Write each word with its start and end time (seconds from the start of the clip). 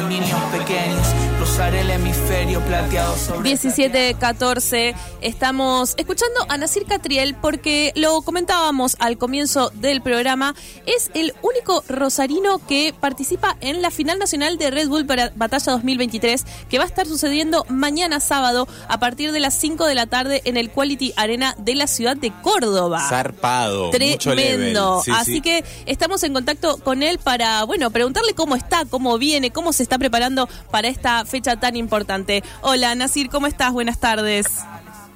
los 0.00 0.08
niños 0.08 0.40
pequeños. 0.50 1.23
Cruzar 1.54 1.74
el 1.76 1.88
hemisferio 1.88 2.60
plateado 2.62 3.16
sobre. 3.16 3.52
17-14. 3.52 4.92
Estamos 5.20 5.94
escuchando 5.96 6.44
a 6.48 6.58
Nasir 6.58 6.84
Catriel 6.84 7.36
porque 7.40 7.92
lo 7.94 8.22
comentábamos 8.22 8.96
al 8.98 9.18
comienzo 9.18 9.70
del 9.74 10.02
programa. 10.02 10.56
Es 10.84 11.12
el 11.14 11.32
único 11.42 11.84
rosarino 11.88 12.58
que 12.66 12.92
participa 12.98 13.56
en 13.60 13.82
la 13.82 13.92
final 13.92 14.18
nacional 14.18 14.58
de 14.58 14.72
Red 14.72 14.88
Bull 14.88 15.06
para 15.06 15.30
Batalla 15.36 15.74
2023 15.74 16.44
que 16.68 16.78
va 16.78 16.82
a 16.82 16.88
estar 16.88 17.06
sucediendo 17.06 17.64
mañana 17.68 18.18
sábado 18.18 18.66
a 18.88 18.98
partir 18.98 19.30
de 19.30 19.38
las 19.38 19.54
5 19.54 19.86
de 19.86 19.94
la 19.94 20.06
tarde 20.06 20.42
en 20.46 20.56
el 20.56 20.72
Quality 20.72 21.12
Arena 21.16 21.54
de 21.56 21.76
la 21.76 21.86
ciudad 21.86 22.16
de 22.16 22.32
Córdoba. 22.42 23.06
Zarpado. 23.08 23.92
mucho 23.92 24.34
level. 24.34 24.56
Tremendo. 24.56 25.02
Sí, 25.04 25.12
Así 25.14 25.34
sí. 25.34 25.40
que 25.40 25.64
estamos 25.86 26.20
en 26.24 26.34
contacto 26.34 26.78
con 26.78 27.04
él 27.04 27.20
para, 27.20 27.62
bueno, 27.62 27.92
preguntarle 27.92 28.34
cómo 28.34 28.56
está, 28.56 28.86
cómo 28.86 29.18
viene, 29.18 29.52
cómo 29.52 29.72
se 29.72 29.84
está 29.84 29.98
preparando 29.98 30.48
para 30.72 30.88
esta 30.88 31.24
fecha 31.24 31.43
tan 31.44 31.76
importante. 31.76 32.42
Hola, 32.62 32.94
Nasir, 32.94 33.28
¿cómo 33.28 33.46
estás? 33.46 33.72
Buenas 33.72 34.00
tardes. 34.00 34.46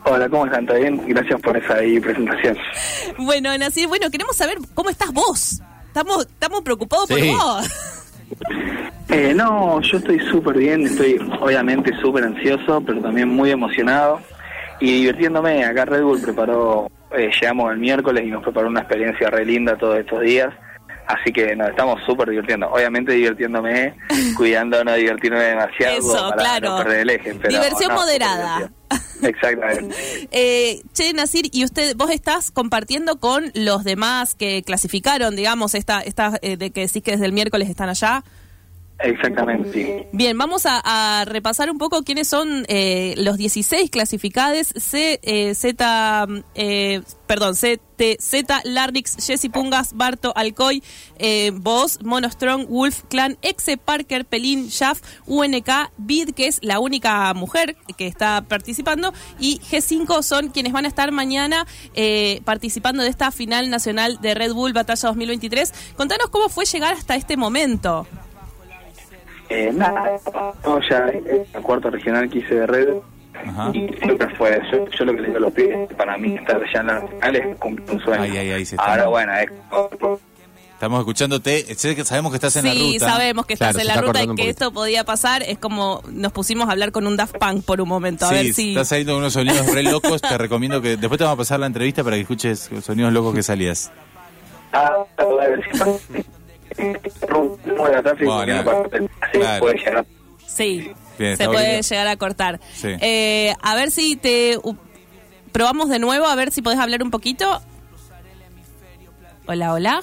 Hola, 0.05 0.29
¿cómo 0.29 0.47
están? 0.47 0.67
¿Todo 0.67 0.79
bien? 0.79 1.03
Gracias 1.09 1.41
por 1.41 1.57
esa 1.57 1.75
ahí 1.77 1.99
presentación. 2.01 2.57
Bueno, 3.19 3.57
Nasir, 3.59 3.89
bueno, 3.89 4.11
queremos 4.11 4.37
saber 4.37 4.59
cómo 4.75 4.91
estás 4.91 5.13
vos. 5.13 5.61
Estamos, 5.89 6.27
estamos 6.27 6.61
preocupados 6.63 7.09
Sí. 7.09 7.15
por 7.15 7.39
vos. 7.39 7.69
Eh, 9.09 9.33
no, 9.35 9.81
yo 9.81 9.99
estoy 9.99 10.21
súper 10.31 10.59
bien, 10.59 10.87
estoy 10.87 11.19
obviamente 11.41 11.93
súper 12.01 12.25
ansioso, 12.25 12.83
pero 12.87 13.01
también 13.01 13.29
muy 13.29 13.51
emocionado 13.51 14.21
y 14.81 14.93
divirtiéndome. 15.01 15.65
Acá 15.65 15.87
Red 15.87 16.03
Bull 16.03 16.21
preparó, 16.21 16.91
eh, 17.17 17.31
llegamos 17.41 17.73
el 17.73 17.79
miércoles 17.79 18.25
y 18.27 18.31
nos 18.31 18.43
preparó 18.43 18.69
una 18.69 18.81
experiencia 18.81 19.31
re 19.31 19.45
linda 19.47 19.77
todos 19.77 19.99
estos 19.99 20.21
días. 20.21 20.53
Así 21.09 21.33
que 21.33 21.57
nos 21.57 21.71
estamos 21.71 21.99
súper 22.05 22.29
divirtiendo. 22.29 22.69
Obviamente 22.71 23.13
divirtiéndome, 23.13 23.95
cuidando 24.37 24.85
no 24.85 24.93
divertirme 24.93 25.43
demasiado 25.43 25.99
Eso, 25.99 26.29
para 26.29 26.37
claro. 26.37 26.69
no 26.69 26.77
perder 26.85 27.01
el 27.01 27.11
eje. 27.11 27.35
Pero 27.35 27.49
Diversión 27.49 27.89
no, 27.89 27.95
moderada. 27.95 28.71
Exactamente. 29.23 29.97
Eh, 30.31 30.83
che, 30.93 31.13
Nasir, 31.15 31.49
y 31.51 31.65
usted, 31.65 31.97
vos 31.97 32.11
estás 32.11 32.51
compartiendo 32.51 33.19
con 33.19 33.51
los 33.55 33.85
demás 33.85 34.35
que 34.35 34.63
clasificaron, 34.63 35.35
digamos, 35.35 35.75
esta, 35.75 36.01
esta 36.01 36.39
eh, 36.43 36.59
de 36.59 36.71
que 36.71 36.83
decís 36.83 37.03
que 37.03 37.13
desde 37.13 37.25
el 37.25 37.33
miércoles 37.33 37.71
están 37.71 37.89
allá. 37.89 38.23
Exactamente. 39.01 40.09
Bien, 40.13 40.37
vamos 40.37 40.65
a, 40.67 41.25
repasar 41.27 41.71
un 41.71 41.79
poco 41.79 42.03
quiénes 42.03 42.29
son 42.29 42.65
eh, 42.69 43.15
los 43.17 43.37
16 43.37 43.91
clasificados. 43.91 44.73
C, 44.77 45.21
eh, 45.23 45.55
Z, 45.55 46.27
eh, 46.55 47.03
perdón, 47.27 47.55
Z, 47.55 47.81
Larnix, 48.65 49.17
Jesse 49.25 49.49
Pungas, 49.51 49.95
Barto, 49.95 50.33
Alcoy, 50.35 50.83
eh, 51.19 51.53
Boss, 51.55 52.01
Monostrong, 52.03 52.67
Wolf, 52.69 53.03
Clan, 53.09 53.39
Exe, 53.43 53.77
Parker, 53.77 54.25
Pelín, 54.25 54.69
Shaft, 54.69 55.05
UNK, 55.27 55.69
Bid, 55.99 56.31
que 56.31 56.49
es 56.49 56.59
la 56.63 56.81
única 56.81 57.33
mujer 57.35 57.77
que 57.97 58.07
está 58.07 58.43
participando, 58.43 59.13
y 59.39 59.61
G5 59.61 60.23
son 60.23 60.49
quienes 60.49 60.73
van 60.73 60.87
a 60.87 60.89
estar 60.89 61.13
mañana 61.13 61.67
eh, 61.95 62.41
participando 62.45 63.03
de 63.03 63.11
esta 63.11 63.31
final 63.31 63.71
nacional 63.71 64.21
de 64.21 64.35
Red 64.35 64.55
Bull 64.55 64.73
Batalla 64.73 65.09
2023. 65.09 65.73
Contanos 65.97 66.31
cómo 66.31 66.49
fue 66.49 66.65
llegar 66.65 66.95
hasta 66.95 67.15
este 67.15 67.37
momento. 67.37 68.07
Eh, 69.51 69.71
nada, 69.75 70.19
no, 70.65 70.81
ya 70.89 71.07
el 71.09 71.63
cuarto 71.63 71.91
regional 71.91 72.29
que 72.29 72.39
hice 72.41 72.55
de 72.55 72.67
red 72.67 72.89
Ajá. 73.47 73.71
y 73.73 73.89
siempre 74.03 74.29
fue, 74.37 74.61
yo, 74.71 74.87
yo 74.91 75.05
lo 75.07 75.15
que 75.15 75.21
le 75.23 75.27
digo 75.29 75.39
a 75.39 75.41
los 75.41 75.53
pibes, 75.53 75.93
para 75.95 76.19
mí 76.19 76.35
estar 76.35 76.61
ya 76.73 76.81
en 76.81 76.87
la 76.89 77.01
final 77.07 77.37
es 77.37 77.57
cumplir 77.59 77.91
un 77.91 78.01
sueño. 78.01 78.23
Ay, 78.23 78.37
ay, 78.37 78.51
ay, 78.53 78.65
se 78.67 78.75
está- 78.77 78.91
Ahora 78.91 79.07
bueno, 79.09 79.33
es 79.39 79.49
Estamos 80.75 81.01
escuchándote. 81.01 81.65
Que 81.65 82.05
sabemos 82.05 82.31
que 82.31 82.37
estás 82.37 82.55
en 82.55 82.67
la 82.67 82.71
Sí, 82.73 82.93
ruta. 82.93 83.11
sabemos 83.11 83.47
que 83.47 83.55
estás 83.55 83.71
Claro, 83.75 83.81
en 83.81 83.87
la 83.89 83.95
está 83.95 84.07
ruta 84.07 84.23
y 84.23 84.37
que 84.37 84.49
esto 84.49 84.71
podía 84.73 85.03
pasar. 85.03 85.43
Es 85.43 85.59
como 85.59 86.03
nos 86.13 86.31
pusimos 86.31 86.69
a 86.69 86.71
hablar 86.71 86.93
con 86.93 87.05
un 87.09 87.17
Daft 87.17 87.37
Punk 87.37 87.65
por 87.65 87.81
un 87.81 87.89
momento. 87.89 88.27
A 88.27 88.29
Sí, 88.29 88.35
ver 88.37 88.55
si. 88.55 88.69
estás 88.71 88.87
saliendo 88.87 89.19
unos 89.19 89.33
sonidos 89.33 89.67
re 89.75 89.83
locos. 89.83 90.23
Te 90.23 90.39
recomiendo 90.39 90.81
que 90.81 90.97
después 90.97 91.19
te 91.19 91.25
vamos 91.25 91.35
a 91.35 91.39
pasar 91.39 91.59
la 91.59 91.67
entrevista 91.67 92.05
para 92.05 92.15
que 92.15 92.23
escuches 92.23 92.71
los 92.71 92.85
sonidos 92.85 93.13
locos 93.13 93.35
que 93.35 93.43
salías. 93.43 93.91
ah, 94.73 94.99
Bueno, 96.79 98.03
claro. 99.33 99.61
puede 99.61 99.79
llegar. 99.79 100.07
Sí, 100.47 100.93
Bien, 101.19 101.37
se 101.37 101.45
puede 101.47 101.71
bien. 101.71 101.83
llegar 101.83 102.07
a 102.07 102.17
cortar. 102.17 102.61
Sí. 102.75 102.89
Eh, 103.01 103.55
a 103.63 103.75
ver 103.75 103.91
si 103.91 104.17
te. 104.17 104.59
probamos 105.53 105.89
de 105.89 105.99
nuevo, 105.99 106.27
a 106.27 106.35
ver 106.35 106.53
si 106.53 106.63
podés 106.63 106.79
hablar 106.79 107.03
un 107.03 107.11
poquito. 107.11 107.61
Hola, 109.47 109.73
hola. 109.73 110.03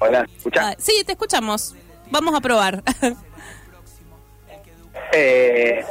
Hola. 0.00 0.26
Ah, 0.58 0.74
sí, 0.78 1.02
te 1.06 1.12
escuchamos. 1.12 1.74
Vamos 2.10 2.34
a 2.34 2.40
probar. 2.40 2.82
Eh, 5.12 5.84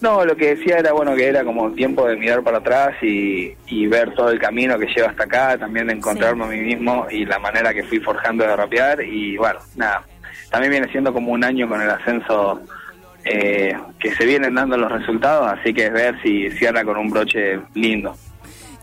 no, 0.00 0.24
lo 0.24 0.36
que 0.36 0.56
decía 0.56 0.78
era 0.78 0.92
bueno 0.92 1.14
que 1.14 1.26
era 1.26 1.44
como 1.44 1.72
tiempo 1.72 2.06
de 2.06 2.16
mirar 2.16 2.42
para 2.42 2.58
atrás 2.58 2.94
y, 3.02 3.54
y 3.66 3.86
ver 3.86 4.14
todo 4.14 4.30
el 4.30 4.38
camino 4.38 4.78
que 4.78 4.86
lleva 4.86 5.08
hasta 5.08 5.24
acá, 5.24 5.58
también 5.58 5.86
de 5.86 5.94
encontrarme 5.94 6.44
a 6.44 6.48
mí 6.48 6.60
mismo 6.60 7.06
y 7.10 7.24
la 7.24 7.38
manera 7.38 7.72
que 7.72 7.82
fui 7.82 8.00
forjando 8.00 8.44
de 8.44 8.54
rapear 8.54 9.02
y 9.02 9.36
bueno, 9.36 9.58
nada, 9.74 10.04
también 10.50 10.72
viene 10.72 10.88
siendo 10.92 11.12
como 11.12 11.32
un 11.32 11.44
año 11.44 11.68
con 11.68 11.80
el 11.80 11.90
ascenso 11.90 12.60
eh, 13.24 13.76
que 13.98 14.14
se 14.14 14.24
vienen 14.24 14.54
dando 14.54 14.76
los 14.76 14.92
resultados, 14.92 15.50
así 15.58 15.74
que 15.74 15.86
es 15.86 15.92
ver 15.92 16.20
si 16.22 16.50
cierra 16.52 16.84
con 16.84 16.96
un 16.96 17.10
broche 17.10 17.58
lindo. 17.74 18.14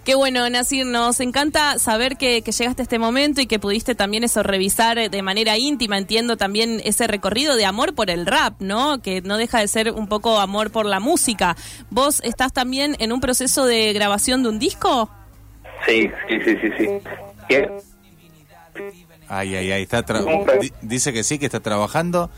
Qué 0.03 0.15
bueno, 0.15 0.49
Nasir, 0.49 0.85
nos 0.85 1.21
encanta 1.21 1.79
saber 1.79 2.17
que, 2.17 2.41
llegaste 2.41 2.81
a 2.81 2.83
este 2.83 2.99
momento 2.99 3.39
y 3.39 3.47
que 3.47 3.57
pudiste 3.57 3.95
también 3.95 4.25
eso 4.25 4.43
revisar 4.43 5.09
de 5.09 5.21
manera 5.21 5.57
íntima, 5.57 5.97
entiendo 5.97 6.35
también 6.35 6.81
ese 6.83 7.07
recorrido 7.07 7.55
de 7.55 7.65
amor 7.65 7.95
por 7.95 8.09
el 8.09 8.25
rap, 8.25 8.59
¿no? 8.59 9.01
Que 9.01 9.21
no 9.21 9.37
deja 9.37 9.59
de 9.59 9.67
ser 9.69 9.91
un 9.91 10.07
poco 10.07 10.39
amor 10.39 10.71
por 10.71 10.85
la 10.85 10.99
música. 10.99 11.55
¿Vos 11.89 12.19
estás 12.25 12.51
también 12.51 12.97
en 12.99 13.13
un 13.13 13.21
proceso 13.21 13.65
de 13.65 13.93
grabación 13.93 14.43
de 14.43 14.49
un 14.49 14.59
disco? 14.59 15.09
Sí, 15.87 16.11
sí, 16.27 16.39
sí, 16.43 16.57
sí, 16.61 16.69
sí. 16.77 16.87
Ay, 19.29 19.56
ay, 19.56 19.72
ay. 19.72 19.84
Está 19.84 20.06
tra- 20.06 20.72
dice 20.81 21.13
que 21.13 21.23
sí, 21.23 21.39
que 21.39 21.45
está 21.45 21.59
trabajando 21.59 22.29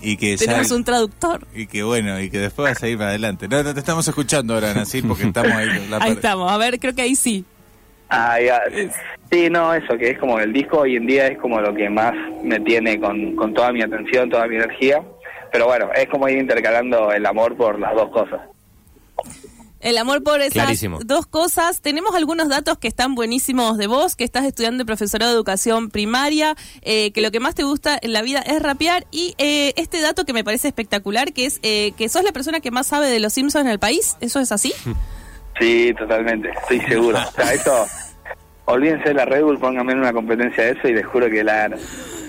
y 0.00 0.16
que 0.16 0.36
ya. 0.36 0.46
Tenemos 0.46 0.70
un 0.70 0.84
traductor. 0.84 1.46
Y 1.54 1.66
que 1.66 1.82
bueno, 1.82 2.20
y 2.20 2.30
que 2.30 2.38
después 2.38 2.72
vas 2.72 2.82
a 2.82 2.88
ir 2.88 2.96
para 2.98 3.10
adelante. 3.10 3.48
No, 3.48 3.62
no 3.62 3.72
te 3.74 3.80
estamos 3.80 4.06
escuchando 4.08 4.54
ahora, 4.54 4.74
Nasir, 4.74 5.06
porque 5.06 5.24
estamos 5.24 5.52
ahí. 5.52 5.86
la 5.88 5.98
Ahí 5.98 6.12
estamos, 6.12 6.50
a 6.50 6.56
ver, 6.56 6.78
creo 6.80 6.94
que 6.94 7.02
ahí 7.02 7.14
sí. 7.14 7.44
Ah, 8.08 8.38
ya. 8.40 8.60
Sí, 9.32 9.48
no, 9.50 9.74
eso, 9.74 9.96
que 9.98 10.10
es 10.10 10.18
como 10.18 10.38
el 10.38 10.52
disco 10.52 10.80
hoy 10.80 10.96
en 10.96 11.06
día 11.06 11.26
es 11.26 11.38
como 11.38 11.60
lo 11.60 11.74
que 11.74 11.88
más 11.90 12.12
me 12.42 12.60
tiene 12.60 13.00
con, 13.00 13.34
con 13.34 13.52
toda 13.54 13.72
mi 13.72 13.82
atención, 13.82 14.28
toda 14.30 14.46
mi 14.46 14.56
energía. 14.56 15.02
Pero 15.50 15.66
bueno, 15.66 15.88
es 15.94 16.08
como 16.08 16.28
ir 16.28 16.38
intercalando 16.38 17.12
el 17.12 17.24
amor 17.26 17.56
por 17.56 17.78
las 17.78 17.94
dos 17.94 18.10
cosas. 18.10 18.40
El 19.84 19.98
amor 19.98 20.22
por 20.22 20.40
esas 20.40 20.54
Clarísimo. 20.54 20.98
dos 21.04 21.26
cosas. 21.26 21.82
Tenemos 21.82 22.14
algunos 22.14 22.48
datos 22.48 22.78
que 22.78 22.88
están 22.88 23.14
buenísimos 23.14 23.76
de 23.76 23.86
vos, 23.86 24.16
que 24.16 24.24
estás 24.24 24.46
estudiando 24.46 24.78
de 24.78 24.86
profesorado 24.86 25.30
de 25.30 25.36
educación 25.36 25.90
primaria, 25.90 26.56
eh, 26.80 27.12
que 27.12 27.20
lo 27.20 27.30
que 27.30 27.38
más 27.38 27.54
te 27.54 27.64
gusta 27.64 27.98
en 28.00 28.14
la 28.14 28.22
vida 28.22 28.40
es 28.40 28.62
rapear. 28.62 29.06
Y 29.10 29.34
eh, 29.36 29.74
este 29.76 30.00
dato 30.00 30.24
que 30.24 30.32
me 30.32 30.42
parece 30.42 30.68
espectacular, 30.68 31.34
que 31.34 31.44
es 31.44 31.60
eh, 31.62 31.92
que 31.98 32.08
sos 32.08 32.24
la 32.24 32.32
persona 32.32 32.60
que 32.60 32.70
más 32.70 32.86
sabe 32.86 33.08
de 33.08 33.20
los 33.20 33.34
Simpsons 33.34 33.66
en 33.66 33.70
el 33.70 33.78
país. 33.78 34.16
¿Eso 34.20 34.40
es 34.40 34.52
así? 34.52 34.72
Sí, 35.60 35.94
totalmente, 35.96 36.50
estoy 36.50 36.80
seguro. 36.80 37.16
O 37.16 37.30
sea, 37.30 37.52
eso, 37.52 37.86
olvídense 38.64 39.10
de 39.10 39.14
la 39.14 39.24
Red 39.24 39.44
Bull, 39.44 39.58
pónganme 39.60 39.92
en 39.92 40.00
una 40.00 40.12
competencia 40.12 40.64
de 40.64 40.70
eso 40.72 40.88
y 40.88 40.94
les 40.94 41.06
juro 41.06 41.30
que 41.30 41.44
la 41.44 41.54
gano. 41.54 41.76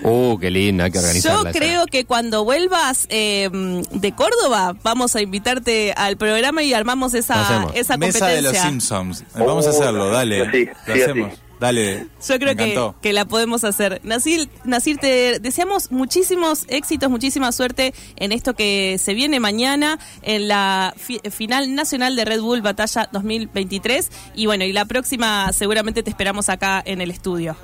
Uh, 0.07 0.37
qué 0.37 0.51
lindo, 0.51 0.83
hay 0.83 0.91
que 0.91 0.99
Yo 0.99 1.07
esa. 1.41 1.51
creo 1.51 1.85
que 1.87 2.05
cuando 2.05 2.43
vuelvas 2.43 3.07
eh, 3.09 3.49
de 3.91 4.11
Córdoba, 4.13 4.75
vamos 4.83 5.15
a 5.15 5.21
invitarte 5.21 5.93
al 5.97 6.15
programa 6.17 6.61
y 6.63 6.73
armamos 6.73 7.13
esa, 7.15 7.69
esa 7.73 7.97
Mesa 7.97 8.19
competencia. 8.19 8.27
de 8.27 8.41
los 8.43 8.57
Simpsons. 8.57 9.23
Vamos 9.33 9.65
a 9.65 9.71
hacerlo, 9.71 10.09
dale. 10.09 10.51
Sí, 10.51 10.65
Lo 10.87 10.95
sí, 10.95 11.01
hacemos. 11.01 11.31
sí. 11.33 11.39
Dale. 11.57 12.07
Yo 12.27 12.37
creo 12.37 12.55
que, 12.57 12.91
que 13.01 13.13
la 13.13 13.23
podemos 13.23 13.63
hacer. 13.63 14.01
Nasir, 14.03 14.49
Nasir, 14.65 14.97
te 14.97 15.39
deseamos 15.39 15.89
muchísimos 15.89 16.65
éxitos, 16.67 17.09
muchísima 17.09 17.51
suerte 17.53 17.93
en 18.17 18.33
esto 18.33 18.55
que 18.55 18.97
se 19.01 19.13
viene 19.13 19.39
mañana 19.39 19.97
en 20.21 20.49
la 20.49 20.93
fi- 20.97 21.21
final 21.31 21.73
nacional 21.73 22.17
de 22.17 22.25
Red 22.25 22.41
Bull 22.41 22.61
Batalla 22.61 23.07
2023. 23.13 24.11
Y 24.35 24.47
bueno, 24.47 24.65
y 24.65 24.73
la 24.73 24.83
próxima 24.83 25.51
seguramente 25.53 26.03
te 26.03 26.09
esperamos 26.09 26.49
acá 26.49 26.83
en 26.85 26.99
el 26.99 27.09
estudio. 27.09 27.55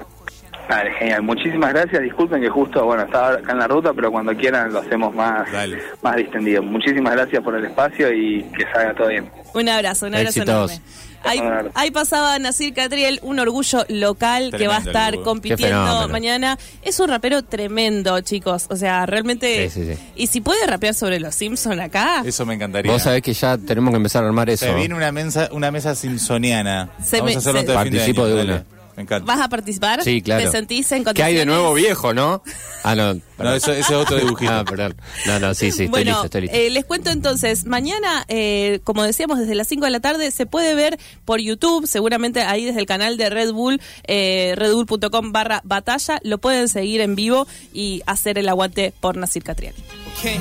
Vale, 0.70 0.92
genial. 1.00 1.22
Muchísimas 1.24 1.74
gracias. 1.74 2.02
Disculpen 2.02 2.42
que 2.42 2.50
justo, 2.50 2.86
bueno, 2.86 3.04
estaba 3.04 3.32
acá 3.34 3.52
en 3.52 3.60
la 3.60 3.68
ruta, 3.68 3.92
pero 3.94 4.12
cuando 4.12 4.36
quieran 4.36 4.72
lo 4.72 4.80
hacemos 4.80 5.14
más, 5.14 5.52
Dale. 5.52 5.80
más 6.02 6.16
distendido. 6.16 6.64
Muchísimas 6.64 7.14
gracias 7.14 7.44
por 7.44 7.56
el 7.56 7.66
espacio 7.66 8.12
y 8.14 8.44
que 8.58 8.64
salga 8.74 8.94
todo 8.96 9.08
bien. 9.10 9.30
Un 9.54 9.68
abrazo, 9.68 10.06
un 10.08 10.16
abrazo 10.16 10.40
Éxitos. 10.40 10.72
enorme. 10.72 10.82
Ahí, 11.24 11.40
ahí 11.76 11.92
pasaba 11.92 12.40
Nasir 12.40 12.74
Catriel, 12.74 13.20
un 13.22 13.38
orgullo 13.40 13.86
local 13.90 14.52
que 14.58 14.68
va 14.68 14.78
a 14.78 14.80
estar 14.80 15.12
Lugo. 15.14 15.24
compitiendo 15.26 16.08
mañana. 16.10 16.58
Es 16.82 17.00
un 17.00 17.10
rapero 17.10 17.44
tremendo, 17.44 18.20
chicos. 18.22 18.66
O 18.72 18.76
sea, 18.76 19.06
realmente. 19.06 19.70
Sí, 19.70 19.84
sí, 19.86 19.94
sí. 19.94 20.00
Y 20.16 20.28
si 20.28 20.42
puede 20.42 20.66
rapear 20.66 20.96
sobre 20.96 21.20
los 21.20 21.36
Simpson 21.36 21.80
acá. 21.80 22.24
Eso 22.26 22.44
me 22.46 22.56
encantaría. 22.56 22.92
Vos 22.92 23.04
sabés 23.04 23.22
que 23.22 23.34
ya 23.34 23.56
tenemos 23.60 23.92
que 23.92 23.98
empezar 23.98 24.24
a 24.24 24.28
armar 24.28 24.50
eso. 24.50 24.66
Se 24.66 24.74
viene 24.74 24.96
una 24.96 25.12
mesa, 25.12 25.50
una 25.52 25.70
mesa 25.70 25.94
simpsoniana. 25.94 26.90
Se 27.04 27.18
Vamos 27.18 27.32
me- 27.32 27.36
a 27.36 27.38
hacerlo 27.40 27.60
se- 27.60 27.66
todo 27.68 27.78
de 27.78 27.84
Participo 27.84 28.22
año, 28.24 28.30
de 28.32 28.38
dale. 28.38 28.54
una. 28.54 28.81
Me 28.96 29.04
encanta. 29.04 29.26
¿Vas 29.26 29.42
a 29.44 29.50
participar? 29.50 30.04
Sí, 30.04 30.22
claro. 30.22 30.44
¿Te 30.44 30.52
sentís 30.52 30.92
en 30.92 31.04
¿Qué 31.04 31.24
hay 31.24 31.36
de 31.36 31.46
nuevo 31.46 31.74
viejo, 31.74 32.14
no? 32.14 32.44
Ah, 32.84 32.96
no. 32.96 33.14
No, 33.38 33.54
eso, 33.56 33.72
ese 33.72 33.80
es 33.82 33.92
otro 33.92 34.18
dibujito. 34.18 34.52
Ah, 34.52 34.64
perdón. 34.64 34.96
No, 35.26 35.40
no, 35.40 35.54
sí, 35.54 35.72
sí, 35.72 35.86
estoy 35.86 35.88
bueno, 35.88 36.12
listo, 36.12 36.26
estoy 36.26 36.42
listo. 36.42 36.56
eh, 36.58 36.70
les 36.70 36.86
cuento 36.86 37.10
entonces, 37.10 37.66
mañana, 37.66 38.26
eh, 38.28 38.82
como 38.84 39.04
decíamos, 39.04 39.40
desde 39.40 39.56
las 39.56 39.68
5 39.68 39.86
de 39.86 39.92
la 39.92 40.00
tarde 40.00 40.30
se 40.32 40.46
puede 40.46 40.76
ver 40.76 41.00
por 41.26 41.40
YouTube, 41.40 41.88
seguramente 41.88 42.42
ahí 42.44 42.66
desde 42.66 42.80
el 42.80 42.86
canal 42.86 43.18
de 43.18 43.30
Red 43.30 43.52
Bull, 43.54 43.82
eh, 44.06 44.54
redbull.com 44.58 45.32
barra 45.32 45.62
batalla, 45.64 46.20
lo 46.24 46.38
pueden 46.38 46.68
seguir 46.70 47.02
en 47.02 47.16
vivo 47.16 47.48
y 47.74 48.02
hacer 48.06 48.38
el 48.38 48.48
aguante 48.50 48.94
por 49.00 49.18
Nasir 49.18 49.44
Catriani. 49.44 49.78
Okay. 50.20 50.40